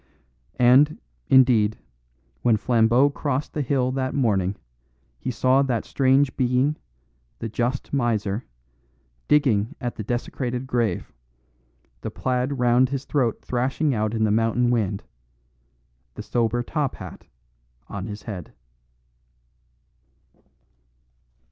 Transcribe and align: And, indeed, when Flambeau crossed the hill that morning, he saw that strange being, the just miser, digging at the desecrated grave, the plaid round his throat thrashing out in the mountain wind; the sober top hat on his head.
And, 0.57 0.97
indeed, 1.27 1.77
when 2.41 2.57
Flambeau 2.57 3.11
crossed 3.11 3.53
the 3.53 3.61
hill 3.61 3.91
that 3.91 4.15
morning, 4.15 4.55
he 5.19 5.29
saw 5.29 5.61
that 5.61 5.85
strange 5.85 6.35
being, 6.35 6.75
the 7.37 7.47
just 7.47 7.93
miser, 7.93 8.43
digging 9.27 9.75
at 9.79 9.97
the 9.97 10.03
desecrated 10.03 10.65
grave, 10.65 11.13
the 12.01 12.09
plaid 12.09 12.57
round 12.57 12.89
his 12.89 13.05
throat 13.05 13.43
thrashing 13.43 13.93
out 13.93 14.15
in 14.15 14.23
the 14.23 14.31
mountain 14.31 14.71
wind; 14.71 15.03
the 16.15 16.23
sober 16.23 16.63
top 16.63 16.95
hat 16.95 17.27
on 17.87 18.07
his 18.07 18.23
head. 18.23 18.53